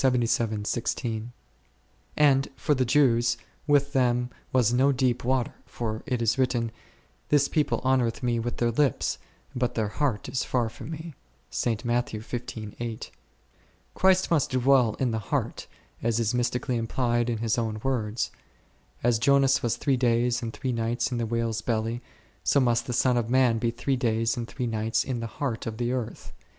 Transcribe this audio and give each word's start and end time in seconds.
As 0.03 0.39
for 2.55 2.73
the 2.73 2.85
Jews, 2.85 3.37
with 3.67 3.93
them 3.93 4.29
was 4.51 4.73
no 4.73 4.91
deep 4.91 5.23
water, 5.23 5.53
for 5.67 6.01
it 6.07 6.23
is 6.23 6.39
written, 6.39 6.71
This 7.29 7.47
people 7.47 7.79
honoureth 7.85 8.23
Me 8.23 8.39
with 8.39 8.57
their 8.57 8.71
lips, 8.71 9.19
but 9.55 9.75
their" 9.75 9.89
heart" 10.01 10.27
is 10.27 10.43
far 10.43 10.69
from 10.69 10.89
MeK 11.53 11.81
Christ 13.93 14.31
must 14.31 14.49
dwell 14.49 14.95
in 14.95 15.11
the 15.11 15.19
heart, 15.19 15.67
as 16.01 16.19
is 16.19 16.33
mystically 16.33 16.77
implied 16.77 17.29
in 17.29 17.37
His 17.37 17.59
own 17.59 17.79
words, 17.83 18.31
As 19.03 19.19
Jonas 19.19 19.61
was 19.61 19.77
three 19.77 19.97
days 19.97 20.41
and 20.41 20.51
three 20.51 20.71
nights 20.71 21.11
in 21.11 21.19
the 21.19 21.27
whales 21.27 21.61
belly, 21.61 22.01
so 22.43 22.59
must 22.59 22.87
the 22.87 22.93
Son 22.93 23.17
of 23.17 23.29
Man 23.29 23.59
be 23.59 23.69
three 23.69 23.97
days 23.97 24.35
and 24.35 24.47
three 24.47 24.65
nights 24.65 25.03
in 25.03 25.19
the" 25.19 25.27
heart" 25.37 25.67
of 25.67 25.77
the 25.77 25.91
earth*. 25.91 26.33